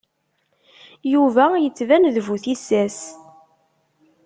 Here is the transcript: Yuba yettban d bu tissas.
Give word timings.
Yuba 1.13 1.45
yettban 1.63 2.03
d 2.15 2.17
bu 2.25 2.35
tissas. 2.43 2.97